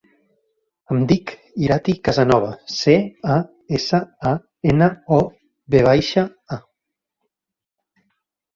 [0.93, 1.33] Em dic
[1.65, 2.95] Irati Casanova: ce,
[3.35, 3.37] a,
[3.81, 4.33] essa, a,
[4.75, 4.89] ena,
[5.21, 5.23] o,
[5.77, 6.27] ve baixa,
[6.59, 6.63] a.